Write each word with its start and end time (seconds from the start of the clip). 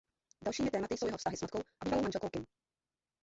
Dalšími 0.43 0.71
tématy 0.71 0.97
jsou 0.97 1.05
jeho 1.05 1.17
vztahy 1.17 1.37
s 1.37 1.41
matkou 1.41 1.59
a 1.81 1.85
bývalou 1.85 2.01
manželkou 2.03 2.29
Kim. 2.29 2.45